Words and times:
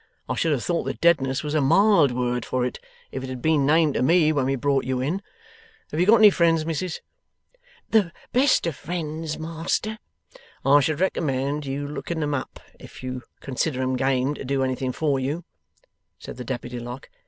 'I 0.27 0.33
should 0.33 0.51
have 0.51 0.63
thought 0.63 0.85
the 0.85 0.95
deadness 0.95 1.43
was 1.43 1.53
a 1.53 1.61
mild 1.61 2.11
word 2.11 2.43
for 2.43 2.65
it, 2.65 2.79
if 3.11 3.21
it 3.23 3.29
had 3.29 3.39
been 3.39 3.67
named 3.67 3.93
to 3.93 4.01
me 4.01 4.31
when 4.31 4.47
we 4.47 4.55
brought 4.55 4.83
you 4.83 4.99
in. 4.99 5.21
Have 5.91 5.99
you 5.99 6.07
got 6.07 6.17
any 6.17 6.31
friends, 6.31 6.65
Missis?' 6.65 7.01
'The 7.91 8.11
best 8.33 8.65
of 8.65 8.75
friends, 8.75 9.37
Master.' 9.37 9.99
'I 10.65 10.79
should 10.79 10.99
recommend 11.01 11.67
your 11.67 11.87
looking 11.87 12.23
'em 12.23 12.33
up 12.33 12.59
if 12.79 13.03
you 13.03 13.21
consider 13.41 13.83
'em 13.83 13.95
game 13.95 14.33
to 14.33 14.43
do 14.43 14.63
anything 14.63 14.91
for 14.91 15.19
you,' 15.19 15.43
said 16.17 16.37
the 16.37 16.43
Deputy 16.45 16.79
Lock. 16.79 17.07